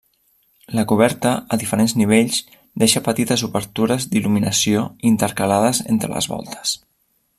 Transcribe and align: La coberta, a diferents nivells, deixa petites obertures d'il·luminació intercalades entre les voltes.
La 0.77 0.85
coberta, 0.91 1.33
a 1.57 1.59
diferents 1.63 1.93
nivells, 1.99 2.39
deixa 2.83 3.03
petites 3.09 3.43
obertures 3.49 4.09
d'il·luminació 4.15 4.83
intercalades 5.11 5.83
entre 5.97 6.11
les 6.15 6.31
voltes. 6.35 6.75